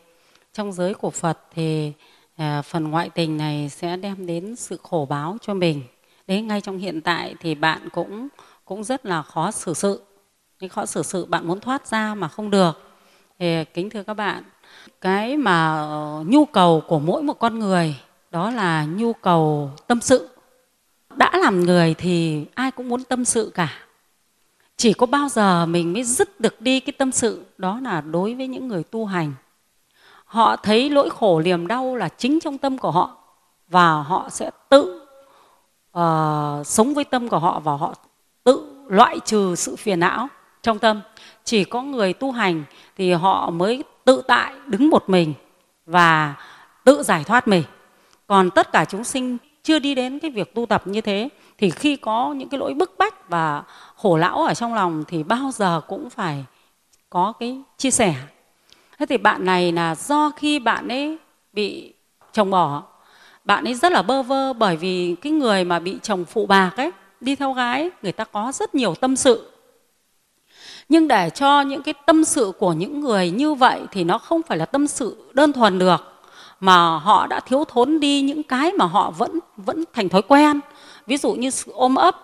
Trong 0.55 0.73
giới 0.73 0.95
của 0.95 1.11
phật 1.11 1.39
thì 1.55 1.93
à, 2.37 2.63
phần 2.63 2.91
ngoại 2.91 3.11
tình 3.11 3.37
này 3.37 3.69
sẽ 3.69 3.97
đem 3.97 4.27
đến 4.27 4.57
sự 4.57 4.79
khổ 4.83 5.07
báo 5.11 5.37
cho 5.41 5.55
mình. 5.55 5.83
Đấy 6.27 6.43
ngay 6.43 6.61
trong 6.61 6.79
hiện 6.79 7.01
tại 7.01 7.35
thì 7.41 7.55
bạn 7.55 7.89
cũng 7.93 8.29
cũng 8.65 8.85
rất 8.85 9.07
là 9.07 9.23
khó 9.23 9.51
xử 9.51 9.75
sự. 9.75 10.03
Cái 10.59 10.69
khó 10.69 10.87
xử 10.87 11.03
sự 11.03 11.25
bạn 11.25 11.47
muốn 11.47 11.61
thoát 11.61 11.87
ra 11.87 12.15
mà 12.15 12.29
không 12.29 12.51
được. 12.51 12.95
Thì 13.39 13.65
kính 13.65 13.91
thưa 13.91 14.03
các 14.03 14.15
bạn 14.15 14.43
cái 15.01 15.37
mà 15.37 15.87
nhu 16.27 16.45
cầu 16.45 16.83
của 16.89 16.99
mỗi 16.99 17.23
một 17.23 17.39
con 17.39 17.59
người 17.59 17.97
đó 18.33 18.51
là 18.51 18.85
nhu 18.85 19.13
cầu 19.13 19.71
tâm 19.87 20.01
sự. 20.01 20.29
Đã 21.17 21.31
làm 21.35 21.61
người 21.61 21.95
thì 21.95 22.47
ai 22.55 22.71
cũng 22.71 22.89
muốn 22.89 23.05
tâm 23.05 23.25
sự 23.25 23.53
cả. 23.55 23.69
Chỉ 24.77 24.93
có 24.93 25.07
bao 25.07 25.29
giờ 25.29 25.67
mình 25.67 25.93
mới 25.93 26.05
dứt 26.05 26.41
được 26.41 26.61
đi 26.61 26.81
cái 26.81 26.93
tâm 26.99 27.13
sự 27.13 27.45
đó 27.59 27.81
là 27.83 28.01
đối 28.01 28.35
với 28.35 28.47
những 28.47 28.69
người 28.69 28.83
tu 28.85 29.07
hành. 29.07 29.33
Họ 30.25 30.57
thấy 30.57 30.91
lỗi 30.91 31.11
khổ 31.11 31.41
niềm 31.41 31.67
đau 31.67 31.97
là 31.97 32.09
chính 32.09 32.41
trong 32.41 32.59
tâm 32.59 32.79
của 32.79 32.91
họ 32.91 33.17
và 33.69 33.93
họ 33.93 34.29
sẽ 34.31 34.51
tự 34.69 35.03
uh, 35.99 36.67
sống 36.67 36.95
với 36.95 37.05
tâm 37.05 37.29
của 37.29 37.39
họ 37.39 37.61
và 37.61 37.73
họ 37.73 37.95
tự 38.45 38.69
loại 38.89 39.21
trừ 39.25 39.55
sự 39.55 39.77
phiền 39.77 40.01
não 40.01 40.29
trong 40.63 40.79
tâm. 40.79 41.01
Chỉ 41.45 41.65
có 41.65 41.83
người 41.83 42.13
tu 42.13 42.33
hành 42.33 42.65
thì 42.97 43.13
họ 43.13 43.51
mới 43.51 43.85
tự 44.05 44.23
tại 44.29 44.55
đứng 44.67 44.91
một 44.91 45.09
mình 45.09 45.35
và 45.87 46.35
tự 46.85 47.03
giải 47.03 47.25
thoát 47.25 47.49
mình 47.49 47.63
còn 48.33 48.51
tất 48.51 48.73
cả 48.73 48.85
chúng 48.85 49.05
sinh 49.05 49.39
chưa 49.63 49.79
đi 49.79 49.95
đến 49.95 50.19
cái 50.19 50.31
việc 50.31 50.55
tu 50.55 50.67
tập 50.67 50.87
như 50.87 51.01
thế, 51.01 51.29
thì 51.59 51.71
khi 51.71 51.97
có 51.97 52.33
những 52.33 52.49
cái 52.49 52.61
lỗi 52.61 52.75
bức 52.75 52.95
bách 52.99 53.29
và 53.29 53.63
khổ 53.97 54.17
lão 54.17 54.43
ở 54.43 54.55
trong 54.55 54.75
lòng 54.75 55.05
thì 55.09 55.23
bao 55.23 55.51
giờ 55.55 55.81
cũng 55.89 56.11
phải 56.11 56.45
có 57.11 57.33
cái 57.41 57.61
chia 57.79 57.91
sẻ. 57.91 58.15
Thế 58.99 59.07
thì 59.07 59.17
bạn 59.17 59.45
này 59.45 59.73
là 59.73 59.95
do 59.95 60.31
khi 60.37 60.59
bạn 60.59 60.89
ấy 60.89 61.19
bị 61.53 61.93
chồng 62.33 62.51
bỏ, 62.51 62.83
bạn 63.45 63.65
ấy 63.65 63.75
rất 63.75 63.93
là 63.93 64.03
bơ 64.03 64.23
vơ 64.23 64.53
bởi 64.53 64.77
vì 64.77 65.17
cái 65.23 65.33
người 65.33 65.65
mà 65.65 65.79
bị 65.79 65.99
chồng 66.03 66.25
phụ 66.25 66.47
bạc 66.47 66.73
ấy, 66.77 66.91
đi 67.21 67.37
theo 67.37 67.53
gái 67.53 67.91
người 68.03 68.13
ta 68.13 68.25
có 68.25 68.53
rất 68.55 68.75
nhiều 68.75 68.95
tâm 68.95 69.17
sự. 69.17 69.51
Nhưng 70.89 71.09
để 71.09 71.31
cho 71.31 71.61
những 71.61 71.83
cái 71.83 71.95
tâm 72.07 72.25
sự 72.25 72.53
của 72.59 72.73
những 72.73 73.01
người 73.01 73.31
như 73.31 73.55
vậy 73.55 73.81
thì 73.91 74.05
nó 74.05 74.19
không 74.19 74.43
phải 74.43 74.59
là 74.59 74.67
tâm 74.67 74.87
sự 74.87 75.31
đơn 75.33 75.53
thuần 75.53 75.79
được 75.79 76.12
mà 76.63 76.99
họ 76.99 77.27
đã 77.27 77.41
thiếu 77.41 77.65
thốn 77.69 78.01
đi 78.01 78.21
những 78.21 78.43
cái 78.43 78.73
mà 78.73 78.85
họ 78.85 79.11
vẫn 79.11 79.39
vẫn 79.57 79.85
thành 79.93 80.09
thói 80.09 80.23
quen. 80.23 80.61
Ví 81.07 81.17
dụ 81.17 81.33
như 81.33 81.51
sự 81.51 81.73
ôm 81.75 81.95
ấp, 81.95 82.17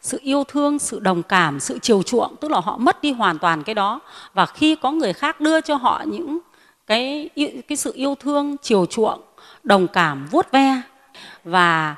sự 0.00 0.18
yêu 0.22 0.44
thương, 0.44 0.78
sự 0.78 1.00
đồng 1.00 1.22
cảm, 1.22 1.60
sự 1.60 1.78
chiều 1.78 2.02
chuộng, 2.02 2.36
tức 2.36 2.50
là 2.50 2.60
họ 2.60 2.76
mất 2.76 3.02
đi 3.02 3.12
hoàn 3.12 3.38
toàn 3.38 3.62
cái 3.62 3.74
đó. 3.74 4.00
Và 4.34 4.46
khi 4.46 4.76
có 4.76 4.90
người 4.92 5.12
khác 5.12 5.40
đưa 5.40 5.60
cho 5.60 5.76
họ 5.76 6.02
những 6.06 6.38
cái 6.86 7.30
cái 7.68 7.76
sự 7.76 7.92
yêu 7.94 8.14
thương, 8.14 8.56
chiều 8.62 8.86
chuộng, 8.86 9.20
đồng 9.62 9.88
cảm, 9.88 10.26
vuốt 10.30 10.50
ve. 10.50 10.82
Và 11.44 11.96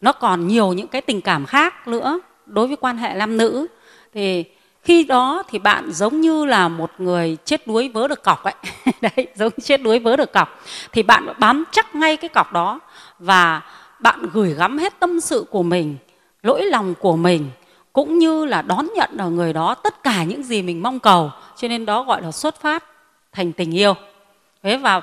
nó 0.00 0.12
còn 0.12 0.48
nhiều 0.48 0.72
những 0.72 0.88
cái 0.88 1.00
tình 1.00 1.20
cảm 1.20 1.46
khác 1.46 1.88
nữa. 1.88 2.20
Đối 2.46 2.66
với 2.66 2.76
quan 2.76 2.96
hệ 2.96 3.14
nam 3.14 3.36
nữ, 3.36 3.66
thì 4.14 4.44
khi 4.82 5.04
đó 5.04 5.42
thì 5.48 5.58
bạn 5.58 5.92
giống 5.92 6.20
như 6.20 6.44
là 6.44 6.68
một 6.68 6.90
người 6.98 7.36
chết 7.44 7.66
đuối 7.66 7.88
vớ 7.88 8.08
được 8.08 8.22
cọc 8.22 8.42
ấy. 8.42 8.54
Đấy, 9.00 9.26
giống 9.34 9.52
chết 9.62 9.82
đuối 9.82 9.98
vớ 9.98 10.16
được 10.16 10.32
cọc. 10.32 10.60
Thì 10.92 11.02
bạn 11.02 11.26
bám 11.38 11.64
chắc 11.72 11.94
ngay 11.94 12.16
cái 12.16 12.28
cọc 12.28 12.52
đó 12.52 12.80
và 13.18 13.62
bạn 13.98 14.26
gửi 14.32 14.54
gắm 14.54 14.78
hết 14.78 15.00
tâm 15.00 15.20
sự 15.20 15.44
của 15.50 15.62
mình, 15.62 15.96
lỗi 16.42 16.62
lòng 16.62 16.94
của 17.00 17.16
mình, 17.16 17.50
cũng 17.92 18.18
như 18.18 18.44
là 18.44 18.62
đón 18.62 18.88
nhận 18.94 19.10
ở 19.18 19.30
người 19.30 19.52
đó 19.52 19.74
tất 19.74 20.02
cả 20.02 20.24
những 20.24 20.42
gì 20.42 20.62
mình 20.62 20.82
mong 20.82 21.00
cầu. 21.00 21.30
Cho 21.56 21.68
nên 21.68 21.86
đó 21.86 22.02
gọi 22.02 22.22
là 22.22 22.32
xuất 22.32 22.60
phát 22.60 22.84
thành 23.32 23.52
tình 23.52 23.76
yêu. 23.76 23.94
Thế 24.62 24.76
và 24.76 25.02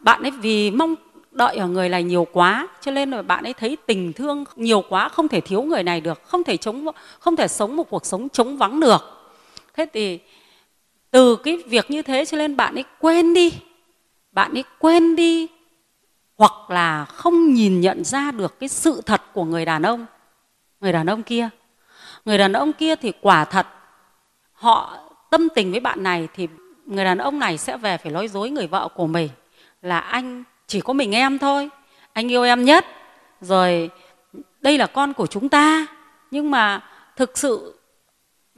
bạn 0.00 0.22
ấy 0.22 0.30
vì 0.30 0.70
mong 0.70 0.94
đợi 1.30 1.56
ở 1.56 1.66
người 1.66 1.88
này 1.88 2.02
nhiều 2.02 2.26
quá, 2.32 2.68
cho 2.80 2.90
nên 2.90 3.10
là 3.10 3.22
bạn 3.22 3.44
ấy 3.44 3.54
thấy 3.54 3.76
tình 3.86 4.12
thương 4.12 4.44
nhiều 4.56 4.84
quá 4.88 5.08
không 5.08 5.28
thể 5.28 5.40
thiếu 5.40 5.62
người 5.62 5.82
này 5.82 6.00
được, 6.00 6.22
không 6.24 6.44
thể 6.44 6.56
chống, 6.56 6.86
không 7.18 7.36
thể 7.36 7.48
sống 7.48 7.76
một 7.76 7.90
cuộc 7.90 8.06
sống 8.06 8.28
chống 8.28 8.56
vắng 8.56 8.80
được 8.80 9.19
thế 9.74 9.86
thì 9.92 10.18
từ 11.10 11.36
cái 11.36 11.56
việc 11.56 11.90
như 11.90 12.02
thế 12.02 12.24
cho 12.24 12.38
nên 12.38 12.56
bạn 12.56 12.74
ấy 12.74 12.84
quên 13.00 13.34
đi. 13.34 13.52
Bạn 14.32 14.54
ấy 14.54 14.64
quên 14.78 15.16
đi 15.16 15.48
hoặc 16.36 16.70
là 16.70 17.04
không 17.04 17.54
nhìn 17.54 17.80
nhận 17.80 18.04
ra 18.04 18.30
được 18.30 18.60
cái 18.60 18.68
sự 18.68 19.02
thật 19.06 19.22
của 19.32 19.44
người 19.44 19.64
đàn 19.64 19.82
ông. 19.82 20.06
Người 20.80 20.92
đàn 20.92 21.06
ông 21.06 21.22
kia. 21.22 21.48
Người 22.24 22.38
đàn 22.38 22.52
ông 22.52 22.72
kia 22.72 22.96
thì 22.96 23.12
quả 23.20 23.44
thật 23.44 23.66
họ 24.52 24.98
tâm 25.30 25.48
tình 25.54 25.70
với 25.70 25.80
bạn 25.80 26.02
này 26.02 26.28
thì 26.34 26.48
người 26.86 27.04
đàn 27.04 27.18
ông 27.18 27.38
này 27.38 27.58
sẽ 27.58 27.76
về 27.76 27.96
phải 27.96 28.12
nói 28.12 28.28
dối 28.28 28.50
người 28.50 28.66
vợ 28.66 28.88
của 28.94 29.06
mình 29.06 29.28
là 29.82 29.98
anh 29.98 30.44
chỉ 30.66 30.80
có 30.80 30.92
mình 30.92 31.14
em 31.14 31.38
thôi, 31.38 31.68
anh 32.12 32.28
yêu 32.28 32.42
em 32.42 32.64
nhất, 32.64 32.86
rồi 33.40 33.90
đây 34.60 34.78
là 34.78 34.86
con 34.86 35.12
của 35.12 35.26
chúng 35.26 35.48
ta. 35.48 35.86
Nhưng 36.30 36.50
mà 36.50 36.84
thực 37.16 37.38
sự 37.38 37.79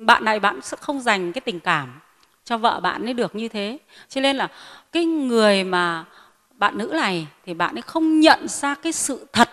bạn 0.07 0.25
này 0.25 0.41
bạn 0.41 0.61
sẽ 0.63 0.77
không 0.81 1.01
dành 1.01 1.33
cái 1.33 1.41
tình 1.41 1.61
cảm 1.61 2.01
cho 2.45 2.59
vợ 2.59 2.81
bạn 2.81 3.05
ấy 3.05 3.15
được 3.15 3.35
như 3.35 3.49
thế. 3.49 3.79
Cho 4.09 4.21
nên 4.21 4.37
là 4.37 4.49
cái 4.93 5.05
người 5.05 5.65
mà 5.65 6.05
bạn 6.51 6.79
nữ 6.79 6.91
này 6.93 7.27
thì 7.47 7.55
bạn 7.55 7.75
ấy 7.75 7.83
không 7.83 8.21
nhận 8.21 8.49
ra 8.49 8.75
cái 8.75 8.93
sự 8.93 9.27
thật 9.33 9.51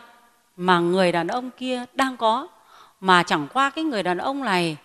mà 0.56 0.80
người 0.80 1.12
đàn 1.12 1.28
ông 1.28 1.52
kia 1.52 1.86
đang 1.94 2.18
có, 2.18 2.48
mà 3.00 3.24
chẳng 3.24 3.48
qua 3.54 3.70
cái 3.70 3.84
người 3.84 4.04
đàn 4.04 4.18
ông 4.18 4.44
này 4.44 4.78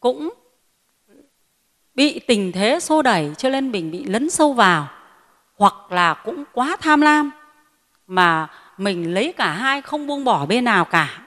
cũng 0.00 0.34
bị 1.94 2.18
tình 2.18 2.52
thế 2.52 2.80
xô 2.80 3.02
đẩy 3.02 3.30
cho 3.38 3.48
nên 3.48 3.72
mình 3.72 3.90
bị 3.90 4.04
lấn 4.04 4.30
sâu 4.30 4.52
vào, 4.52 4.88
hoặc 5.56 5.74
là 5.90 6.14
cũng 6.14 6.44
quá 6.52 6.76
tham 6.80 7.00
lam 7.00 7.30
mà 8.06 8.48
mình 8.78 9.14
lấy 9.14 9.32
cả 9.32 9.50
hai 9.50 9.82
không 9.82 10.06
buông 10.06 10.24
bỏ 10.24 10.46
bên 10.46 10.64
nào 10.64 10.84
cả. 10.84 11.22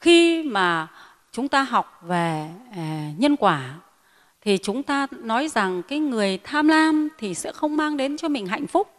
Khi 0.00 0.42
mà 0.42 0.86
chúng 1.38 1.48
ta 1.48 1.62
học 1.62 2.00
về 2.02 2.48
à, 2.76 3.10
nhân 3.18 3.36
quả 3.36 3.74
thì 4.40 4.58
chúng 4.62 4.82
ta 4.82 5.06
nói 5.10 5.48
rằng 5.48 5.82
cái 5.82 5.98
người 5.98 6.38
tham 6.44 6.68
lam 6.68 7.08
thì 7.18 7.34
sẽ 7.34 7.52
không 7.52 7.76
mang 7.76 7.96
đến 7.96 8.16
cho 8.16 8.28
mình 8.28 8.46
hạnh 8.46 8.66
phúc. 8.66 8.90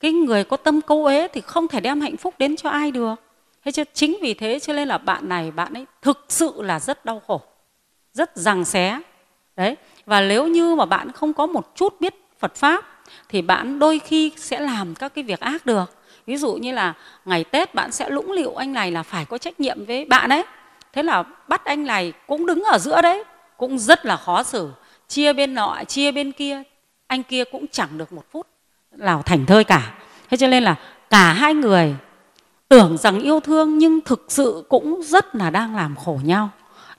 Cái 0.00 0.12
người 0.12 0.44
có 0.44 0.56
tâm 0.56 0.80
câu 0.80 1.06
ế 1.06 1.28
thì 1.28 1.40
không 1.40 1.68
thể 1.68 1.80
đem 1.80 2.00
hạnh 2.00 2.16
phúc 2.16 2.34
đến 2.38 2.56
cho 2.56 2.68
ai 2.68 2.90
được. 2.90 3.14
Thế 3.64 3.72
chứ 3.72 3.84
chính 3.94 4.18
vì 4.22 4.34
thế 4.34 4.58
cho 4.58 4.72
nên 4.72 4.88
là 4.88 4.98
bạn 4.98 5.28
này 5.28 5.50
bạn 5.50 5.74
ấy 5.74 5.86
thực 6.02 6.24
sự 6.28 6.62
là 6.62 6.80
rất 6.80 7.04
đau 7.04 7.22
khổ 7.26 7.40
rất 8.12 8.36
rằng 8.36 8.64
xé. 8.64 9.00
Đấy 9.56 9.76
và 10.06 10.20
nếu 10.20 10.46
như 10.46 10.74
mà 10.74 10.84
bạn 10.84 11.12
không 11.12 11.32
có 11.32 11.46
một 11.46 11.72
chút 11.76 12.00
biết 12.00 12.14
phật 12.38 12.54
pháp 12.54 12.84
thì 13.28 13.42
bạn 13.42 13.78
đôi 13.78 13.98
khi 13.98 14.32
sẽ 14.36 14.60
làm 14.60 14.94
các 14.94 15.14
cái 15.14 15.24
việc 15.24 15.40
ác 15.40 15.66
được. 15.66 15.96
Ví 16.26 16.36
dụ 16.36 16.54
như 16.54 16.72
là 16.72 16.94
ngày 17.24 17.44
tết 17.44 17.74
bạn 17.74 17.92
sẽ 17.92 18.10
lũng 18.10 18.32
lịu 18.32 18.54
anh 18.54 18.72
này 18.72 18.90
là 18.90 19.02
phải 19.02 19.24
có 19.24 19.38
trách 19.38 19.60
nhiệm 19.60 19.84
với 19.84 20.04
bạn 20.04 20.30
ấy 20.30 20.44
thế 20.92 21.02
là 21.02 21.22
bắt 21.48 21.64
anh 21.64 21.86
này 21.86 22.12
cũng 22.26 22.46
đứng 22.46 22.62
ở 22.62 22.78
giữa 22.78 23.02
đấy, 23.02 23.24
cũng 23.56 23.78
rất 23.78 24.06
là 24.06 24.16
khó 24.16 24.42
xử. 24.42 24.70
Chia 25.08 25.32
bên 25.32 25.54
nọ, 25.54 25.84
chia 25.88 26.12
bên 26.12 26.32
kia, 26.32 26.62
anh 27.06 27.22
kia 27.22 27.44
cũng 27.44 27.66
chẳng 27.72 27.98
được 27.98 28.12
một 28.12 28.24
phút, 28.30 28.46
nào 28.92 29.22
thành 29.22 29.46
thơi 29.46 29.64
cả. 29.64 29.94
Thế 30.30 30.36
cho 30.36 30.46
nên 30.46 30.62
là 30.62 30.76
cả 31.10 31.32
hai 31.32 31.54
người 31.54 31.94
tưởng 32.68 32.96
rằng 32.98 33.20
yêu 33.20 33.40
thương 33.40 33.78
nhưng 33.78 34.00
thực 34.00 34.24
sự 34.28 34.64
cũng 34.68 35.02
rất 35.02 35.34
là 35.34 35.50
đang 35.50 35.76
làm 35.76 35.96
khổ 35.96 36.20
nhau. 36.24 36.50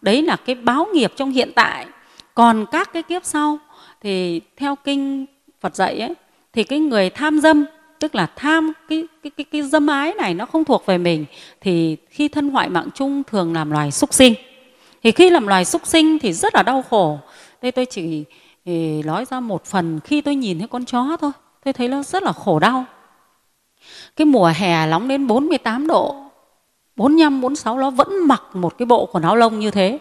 Đấy 0.01 0.21
là 0.21 0.35
cái 0.35 0.55
báo 0.55 0.87
nghiệp 0.93 1.13
trong 1.15 1.31
hiện 1.31 1.51
tại. 1.55 1.85
Còn 2.35 2.65
các 2.71 2.93
cái 2.93 3.03
kiếp 3.03 3.25
sau 3.25 3.59
thì 4.01 4.41
theo 4.57 4.75
kinh 4.75 5.25
phật 5.59 5.75
dạy 5.75 5.99
ấy, 5.99 6.13
thì 6.53 6.63
cái 6.63 6.79
người 6.79 7.09
tham 7.09 7.39
dâm 7.39 7.65
tức 7.99 8.15
là 8.15 8.27
tham 8.35 8.73
cái 8.89 9.05
cái 9.23 9.31
cái 9.37 9.45
cái 9.51 9.61
dâm 9.61 9.87
ái 9.87 10.13
này 10.13 10.33
nó 10.33 10.45
không 10.45 10.65
thuộc 10.65 10.85
về 10.85 10.97
mình 10.97 11.25
thì 11.61 11.97
khi 12.09 12.27
thân 12.27 12.49
hoại 12.49 12.69
mạng 12.69 12.87
chung 12.93 13.23
thường 13.23 13.53
làm 13.53 13.71
loài 13.71 13.91
súc 13.91 14.13
sinh. 14.13 14.33
Thì 15.03 15.11
khi 15.11 15.29
làm 15.29 15.47
loài 15.47 15.65
súc 15.65 15.87
sinh 15.87 16.19
thì 16.19 16.33
rất 16.33 16.55
là 16.55 16.63
đau 16.63 16.83
khổ. 16.89 17.19
Đây 17.61 17.71
tôi 17.71 17.85
chỉ 17.85 18.23
ừ, 18.65 18.71
nói 19.05 19.25
ra 19.25 19.39
một 19.39 19.65
phần 19.65 19.99
khi 20.03 20.21
tôi 20.21 20.35
nhìn 20.35 20.59
thấy 20.59 20.67
con 20.67 20.85
chó 20.85 21.17
thôi 21.21 21.31
tôi 21.63 21.73
thấy 21.73 21.87
nó 21.87 22.03
rất 22.03 22.23
là 22.23 22.31
khổ 22.31 22.59
đau. 22.59 22.85
Cái 24.15 24.25
mùa 24.25 24.51
hè 24.55 24.87
nóng 24.87 25.07
đến 25.07 25.27
48 25.27 25.87
độ 25.87 26.27
45, 26.97 27.41
46 27.41 27.77
nó 27.77 27.89
vẫn 27.89 28.27
mặc 28.27 28.43
một 28.53 28.77
cái 28.77 28.85
bộ 28.85 29.05
quần 29.05 29.23
áo 29.23 29.35
lông 29.35 29.59
như 29.59 29.71
thế. 29.71 29.99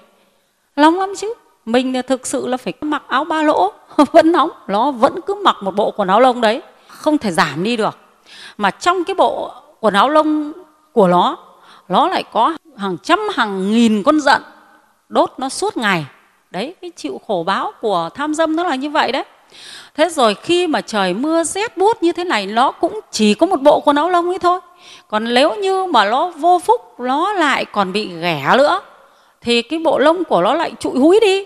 Nóng 0.77 0.99
lắm 0.99 1.13
chứ. 1.17 1.35
Mình 1.65 2.03
thực 2.07 2.27
sự 2.27 2.47
là 2.47 2.57
phải 2.57 2.73
mặc 2.81 3.03
áo 3.09 3.25
ba 3.25 3.43
lỗ 3.43 3.73
vẫn 4.13 4.33
nóng. 4.33 4.51
Nó 4.69 4.91
vẫn 4.91 5.21
cứ 5.27 5.35
mặc 5.35 5.57
một 5.63 5.75
bộ 5.77 5.91
quần 5.91 6.09
áo 6.09 6.21
lông 6.21 6.41
đấy 6.41 6.63
không 6.99 7.19
thể 7.19 7.33
giảm 7.33 7.63
đi 7.63 7.77
được. 7.77 7.99
Mà 8.57 8.71
trong 8.71 9.05
cái 9.05 9.15
bộ 9.15 9.53
quần 9.81 9.95
áo 9.95 10.09
lông 10.09 10.53
của 10.93 11.09
nó 11.09 11.39
nó 11.89 12.09
lại 12.09 12.25
có 12.33 12.57
hàng 12.77 12.97
trăm, 13.03 13.19
hàng 13.35 13.73
nghìn 13.73 14.03
con 14.03 14.21
giận. 14.21 14.43
Đốt 15.09 15.33
nó 15.39 15.49
suốt 15.49 15.77
ngày. 15.77 16.07
Đấy, 16.51 16.75
cái 16.81 16.91
chịu 16.97 17.21
khổ 17.27 17.45
báo 17.47 17.73
của 17.81 18.11
tham 18.15 18.35
dâm 18.35 18.57
nó 18.57 18.63
là 18.63 18.75
như 18.75 18.91
vậy 18.91 19.13
đấy. 19.13 19.25
Thế 19.95 20.09
rồi 20.09 20.35
khi 20.35 20.67
mà 20.67 20.81
trời 20.81 21.15
mưa 21.15 21.45
rét 21.45 21.77
buốt 21.77 22.03
như 22.03 22.13
thế 22.13 22.25
này, 22.25 22.47
nó 22.47 22.71
cũng 22.71 23.01
chỉ 23.11 23.35
có 23.35 23.47
một 23.47 23.61
bộ 23.61 23.81
quần 23.81 23.97
áo 23.97 24.11
lông 24.11 24.29
ấy 24.29 24.39
thôi. 24.39 24.61
Còn 25.09 25.35
nếu 25.35 25.55
như 25.55 25.85
mà 25.85 26.05
nó 26.05 26.29
vô 26.29 26.59
phúc, 26.59 27.01
nó 27.01 27.33
lại 27.33 27.65
còn 27.65 27.93
bị 27.93 28.21
ghẻ 28.21 28.55
nữa, 28.59 28.81
thì 29.41 29.63
cái 29.63 29.79
bộ 29.79 29.99
lông 29.99 30.25
của 30.25 30.43
nó 30.43 30.55
lại 30.55 30.73
trụi 30.81 30.99
húi 30.99 31.21
đi. 31.21 31.45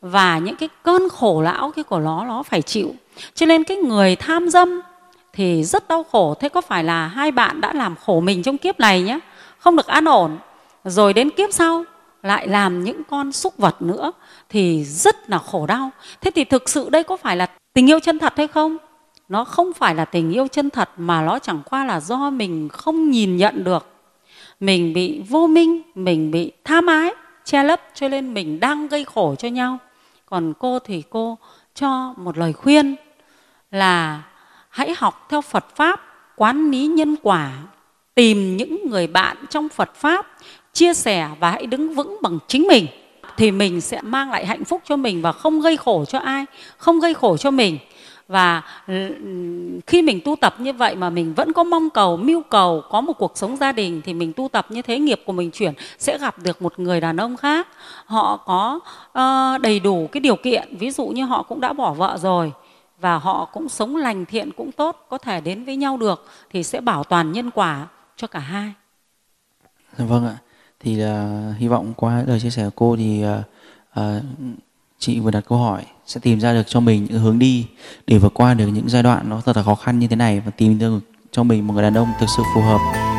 Và 0.00 0.38
những 0.38 0.56
cái 0.56 0.68
cơn 0.82 1.08
khổ 1.08 1.40
lão 1.40 1.70
cái 1.70 1.84
của 1.84 1.98
nó 1.98 2.24
nó 2.24 2.42
phải 2.42 2.62
chịu. 2.62 2.94
Cho 3.34 3.46
nên 3.46 3.64
cái 3.64 3.76
người 3.76 4.16
tham 4.16 4.48
dâm 4.48 4.80
thì 5.32 5.64
rất 5.64 5.88
đau 5.88 6.02
khổ. 6.02 6.34
Thế 6.40 6.48
có 6.48 6.60
phải 6.60 6.84
là 6.84 7.06
hai 7.06 7.32
bạn 7.32 7.60
đã 7.60 7.72
làm 7.72 7.96
khổ 7.96 8.20
mình 8.20 8.42
trong 8.42 8.58
kiếp 8.58 8.80
này 8.80 9.02
nhé 9.02 9.18
không 9.58 9.76
được 9.76 9.86
an 9.86 10.04
ổn. 10.04 10.38
Rồi 10.84 11.12
đến 11.12 11.30
kiếp 11.30 11.52
sau, 11.52 11.84
lại 12.22 12.48
làm 12.48 12.84
những 12.84 13.02
con 13.10 13.32
súc 13.32 13.56
vật 13.56 13.82
nữa, 13.82 14.12
thì 14.48 14.84
rất 14.84 15.30
là 15.30 15.38
khổ 15.38 15.66
đau. 15.66 15.90
Thế 16.20 16.30
thì 16.34 16.44
thực 16.44 16.68
sự 16.68 16.90
đây 16.90 17.02
có 17.02 17.16
phải 17.16 17.36
là 17.36 17.46
tình 17.72 17.90
yêu 17.90 18.00
chân 18.00 18.18
thật 18.18 18.32
hay 18.36 18.46
không? 18.46 18.76
Nó 19.28 19.44
không 19.44 19.72
phải 19.72 19.94
là 19.94 20.04
tình 20.04 20.32
yêu 20.32 20.46
chân 20.48 20.70
thật 20.70 20.90
mà 20.96 21.22
nó 21.22 21.38
chẳng 21.38 21.62
qua 21.70 21.84
là 21.84 22.00
do 22.00 22.30
mình 22.30 22.68
không 22.68 23.10
nhìn 23.10 23.36
nhận 23.36 23.64
được. 23.64 23.86
Mình 24.60 24.92
bị 24.92 25.22
vô 25.28 25.46
minh, 25.46 25.82
mình 25.94 26.30
bị 26.30 26.52
tham 26.64 26.86
ái 26.86 27.14
che 27.44 27.62
lấp 27.62 27.80
cho 27.94 28.08
nên 28.08 28.34
mình 28.34 28.60
đang 28.60 28.88
gây 28.88 29.04
khổ 29.04 29.34
cho 29.38 29.48
nhau. 29.48 29.78
Còn 30.26 30.52
cô 30.58 30.78
thì 30.78 31.02
cô 31.10 31.38
cho 31.74 32.14
một 32.16 32.38
lời 32.38 32.52
khuyên 32.52 32.96
là 33.70 34.22
hãy 34.70 34.94
học 34.96 35.26
theo 35.28 35.40
phật 35.40 35.76
pháp 35.76 36.00
quán 36.36 36.70
lý 36.70 36.86
nhân 36.86 37.16
quả 37.22 37.52
tìm 38.14 38.56
những 38.56 38.90
người 38.90 39.06
bạn 39.06 39.36
trong 39.50 39.68
phật 39.68 39.94
pháp 39.94 40.26
chia 40.72 40.94
sẻ 40.94 41.28
và 41.40 41.50
hãy 41.50 41.66
đứng 41.66 41.94
vững 41.94 42.18
bằng 42.22 42.38
chính 42.48 42.66
mình. 42.66 42.86
Thì 43.36 43.50
mình 43.50 43.80
sẽ 43.80 44.00
mang 44.02 44.30
lại 44.30 44.46
hạnh 44.46 44.64
phúc 44.64 44.82
cho 44.84 44.96
mình 44.96 45.22
và 45.22 45.32
không 45.32 45.60
gây 45.60 45.76
khổ 45.76 46.04
cho 46.04 46.18
ai 46.18 46.44
không 46.76 47.00
gây 47.00 47.14
khổ 47.14 47.36
cho 47.36 47.50
mình. 47.50 47.78
Và 48.28 48.62
ừ, 48.86 49.14
khi 49.86 50.02
mình 50.02 50.20
tu 50.24 50.36
tập 50.36 50.54
như 50.58 50.72
vậy 50.72 50.94
mà 50.96 51.10
mình 51.10 51.34
vẫn 51.34 51.52
có 51.52 51.64
mong 51.64 51.90
cầu 51.90 52.16
mưu 52.16 52.42
cầu 52.42 52.82
có 52.90 53.00
một 53.00 53.12
cuộc 53.12 53.38
sống 53.38 53.56
gia 53.56 53.72
đình 53.72 54.00
thì 54.04 54.14
mình 54.14 54.32
tu 54.32 54.48
tập 54.48 54.66
như 54.68 54.82
thế 54.82 54.98
nghiệp 54.98 55.22
của 55.26 55.32
mình 55.32 55.50
chuyển 55.50 55.74
sẽ 55.98 56.18
gặp 56.18 56.38
được 56.38 56.62
một 56.62 56.78
người 56.78 57.00
đàn 57.00 57.16
ông 57.16 57.36
khác. 57.36 57.68
Họ 58.06 58.36
có 58.36 58.80
uh, 59.18 59.60
đầy 59.60 59.80
đủ 59.80 60.08
cái 60.12 60.20
điều 60.20 60.36
kiện. 60.36 60.76
Ví 60.76 60.90
dụ 60.90 61.06
như 61.06 61.24
họ 61.24 61.42
cũng 61.42 61.60
đã 61.60 61.72
bỏ 61.72 61.92
vợ 61.92 62.18
rồi 62.20 62.52
và 63.00 63.18
họ 63.18 63.44
cũng 63.44 63.68
sống 63.68 63.96
lành 63.96 64.26
thiện 64.26 64.50
cũng 64.56 64.72
tốt 64.72 65.06
có 65.08 65.18
thể 65.18 65.40
đến 65.40 65.64
với 65.64 65.76
nhau 65.76 65.96
được 65.96 66.26
thì 66.50 66.62
sẽ 66.62 66.80
bảo 66.80 67.04
toàn 67.04 67.32
nhân 67.32 67.50
quả 67.50 67.86
cho 68.16 68.26
cả 68.26 68.38
hai 68.38 68.72
dạ 69.98 70.04
Vâng 70.04 70.26
ạ. 70.26 70.36
Thì 70.80 71.04
uh, 71.04 71.56
hy 71.58 71.68
vọng 71.68 71.92
qua 71.96 72.24
lời 72.26 72.40
chia 72.40 72.50
sẻ 72.50 72.64
của 72.64 72.70
cô 72.74 72.96
thì 72.96 73.24
uh, 73.24 74.00
uh, 74.00 74.22
chị 74.98 75.20
vừa 75.20 75.30
đặt 75.30 75.44
câu 75.48 75.58
hỏi 75.58 75.86
sẽ 76.06 76.20
tìm 76.20 76.40
ra 76.40 76.52
được 76.52 76.66
cho 76.66 76.80
mình 76.80 77.06
những 77.10 77.18
hướng 77.18 77.38
đi 77.38 77.66
để 78.06 78.18
vượt 78.18 78.34
qua 78.34 78.54
được 78.54 78.66
những 78.66 78.88
giai 78.88 79.02
đoạn 79.02 79.28
nó 79.28 79.40
thật 79.40 79.56
là 79.56 79.62
khó 79.62 79.74
khăn 79.74 79.98
như 79.98 80.08
thế 80.08 80.16
này 80.16 80.40
và 80.40 80.50
tìm 80.50 80.78
được 80.78 81.00
cho 81.30 81.42
mình 81.42 81.66
một 81.66 81.74
người 81.74 81.82
đàn 81.82 81.94
ông 81.94 82.08
thực 82.20 82.26
sự 82.36 82.42
phù 82.54 82.60
hợp 82.60 83.09